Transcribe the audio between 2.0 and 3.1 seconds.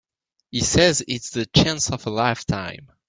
a lifetime.